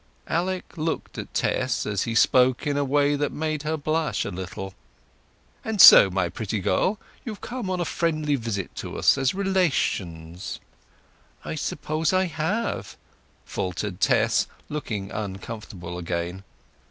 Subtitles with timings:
[0.25, 4.31] Alec looked at Tess as he spoke, in a way that made her blush a
[4.31, 4.73] little.
[5.63, 10.59] "And so, my pretty girl, you've come on a friendly visit to us, as relations?"
[11.45, 12.97] "I suppose I have,"
[13.45, 16.43] faltered Tess, looking uncomfortable again.